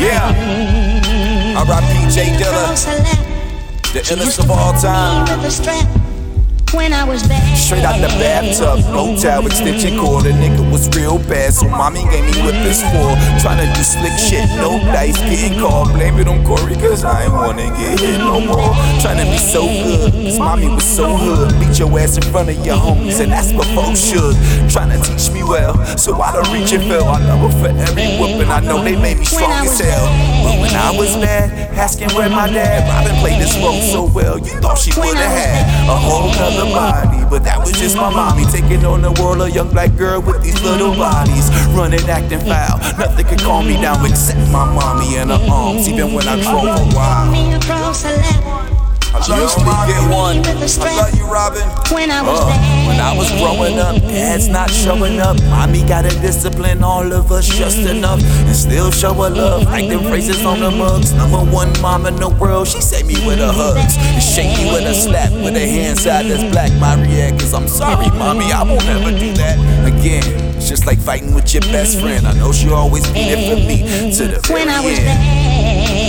Yeah. 0.00 0.16
R.I.P. 1.58 2.10
J 2.10 2.24
Dilla, 2.38 2.74
the 3.92 4.00
illest 4.00 4.38
of 4.38 4.50
all 4.50 4.72
time. 4.80 6.13
When 6.74 6.92
I 6.92 7.04
was 7.04 7.22
bad. 7.26 7.56
Straight 7.56 7.84
out 7.84 8.00
the 8.00 8.08
bathtub, 8.18 8.80
no 8.92 9.16
towel 9.16 9.46
extension 9.46 9.96
cord. 9.98 10.26
A 10.26 10.32
nigga 10.32 10.60
was 10.70 10.88
real 10.96 11.18
bad, 11.18 11.54
so 11.54 11.68
mommy 11.68 12.02
gave 12.10 12.24
me 12.26 12.34
whippers 12.42 12.82
for 12.82 13.14
trying 13.40 13.62
to 13.62 13.68
do 13.72 13.82
slick 13.82 14.12
shit. 14.18 14.44
No 14.58 14.78
dice, 14.92 15.16
getting 15.22 15.58
called. 15.58 15.92
Blame 15.94 16.18
it 16.18 16.26
on 16.26 16.44
Corey, 16.44 16.74
cause 16.74 17.04
I 17.04 17.24
ain't 17.24 17.32
wanna 17.32 17.70
get 17.78 18.00
hit 18.00 18.18
no 18.18 18.40
more. 18.40 18.74
Trying 19.00 19.22
to 19.22 19.26
be 19.30 19.38
so 19.38 19.64
good, 19.64 20.12
cause 20.12 20.38
mommy 20.38 20.68
was 20.68 20.84
so 20.84 21.16
hood. 21.16 21.54
Beat 21.60 21.78
your 21.78 21.88
ass 21.98 22.16
in 22.16 22.24
front 22.24 22.50
of 22.50 22.66
your 22.66 22.76
homies, 22.76 23.20
and 23.20 23.30
that's 23.30 23.52
what 23.52 23.66
folks 23.68 24.00
should. 24.00 24.34
Trying 24.68 24.90
to 24.90 24.98
teach 25.06 25.30
me 25.30 25.42
well, 25.44 25.74
so 25.96 26.20
I 26.20 26.32
don't 26.32 26.52
reach 26.52 26.72
and 26.72 26.82
fell. 26.84 27.06
I 27.06 27.18
love 27.22 27.52
her 27.52 27.58
for 27.62 27.70
every 27.70 28.18
whooping, 28.18 28.50
I 28.50 28.60
know 28.60 28.82
they 28.82 28.96
made 28.96 29.18
me 29.18 29.24
strong 29.24 29.64
as 29.64 29.78
hell. 29.78 30.03
When 30.74 30.82
I 30.82 30.90
was 30.90 31.16
mad, 31.16 31.54
asking 31.78 32.10
where 32.18 32.28
my 32.28 32.50
dad, 32.50 32.82
Robin 32.90 33.14
played 33.22 33.40
this 33.40 33.54
role 33.62 33.80
so 33.94 34.10
well. 34.10 34.40
You 34.42 34.58
thought 34.58 34.76
she 34.76 34.90
would've 34.98 35.14
had 35.14 35.62
a 35.86 35.94
whole 35.94 36.34
nother 36.34 36.66
body, 36.66 37.22
but 37.30 37.44
that 37.44 37.60
was 37.62 37.78
just 37.78 37.94
my 37.94 38.10
mommy 38.10 38.42
taking 38.50 38.84
on 38.84 39.00
the 39.00 39.12
world. 39.22 39.40
A 39.42 39.48
young 39.48 39.70
black 39.70 39.94
girl 39.94 40.20
with 40.20 40.42
these 40.42 40.60
little 40.62 40.90
bodies, 40.90 41.46
running, 41.78 42.02
acting 42.10 42.40
foul. 42.40 42.82
Nothing 42.98 43.24
could 43.24 43.38
calm 43.38 43.68
me 43.68 43.80
down 43.80 44.04
except 44.04 44.50
my 44.50 44.66
mommy 44.66 45.14
and 45.14 45.30
her 45.30 45.38
arms, 45.46 45.88
even 45.88 46.12
when 46.12 46.26
I 46.26 46.42
drove 46.42 46.66
while. 46.90 47.23
I 49.26 49.36
to 49.36 49.40
you, 49.40 49.48
get 49.88 50.14
one. 50.14 50.36
I 50.44 50.96
love 50.96 51.14
you, 51.16 51.24
Robin. 51.26 51.62
When 51.94 52.10
I 52.10 52.20
was 52.22 52.40
Uh, 52.40 52.46
bad. 52.46 52.86
when 52.88 53.00
I 53.00 53.16
was 53.16 53.30
growing 53.40 53.78
up, 53.78 53.96
dad's 54.02 54.48
not 54.48 54.70
showing 54.70 55.18
up. 55.20 55.40
Mommy 55.44 55.82
gotta 55.82 56.10
discipline 56.20 56.82
all 56.84 57.10
of 57.12 57.32
us 57.32 57.46
just 57.48 57.78
enough 57.78 58.20
and 58.22 58.54
still 58.56 58.90
show 58.90 59.14
her 59.14 59.30
love. 59.30 59.64
Like 59.64 59.88
them 59.88 60.04
phrases 60.04 60.44
on 60.44 60.60
the 60.60 60.70
mugs. 60.70 61.12
Number 61.12 61.38
one 61.38 61.72
mom 61.80 62.06
in 62.06 62.16
the 62.16 62.28
world, 62.28 62.68
she 62.68 62.80
saved 62.80 63.06
me 63.06 63.14
with 63.26 63.38
her 63.38 63.52
hugs. 63.52 63.96
And 63.96 64.22
shake 64.22 64.56
me 64.58 64.70
with 64.72 64.84
a 64.84 64.94
slap 64.94 65.32
with 65.32 65.56
a 65.56 65.66
hand 65.66 65.98
side 65.98 66.26
that's 66.26 66.44
black. 66.52 66.72
My 66.78 66.94
react 67.00 67.40
is 67.42 67.54
I'm 67.54 67.68
sorry, 67.68 68.08
mommy, 68.18 68.52
I 68.52 68.62
won't 68.62 68.84
ever 68.86 69.10
do 69.10 69.32
that 69.34 69.56
again. 69.86 70.24
It's 70.56 70.68
just 70.68 70.86
like 70.86 70.98
fighting 70.98 71.34
with 71.34 71.52
your 71.54 71.62
best 71.72 71.98
friend. 72.00 72.26
I 72.26 72.32
know 72.34 72.52
she'll 72.52 72.74
always 72.74 73.06
be 73.08 73.24
there 73.24 73.56
for 73.56 73.56
me 73.56 74.12
to 74.16 74.22
the 74.28 74.52
When 74.52 74.68
I 74.68 74.80
was 74.84 74.98
end. 74.98 75.06
bad. 75.06 76.03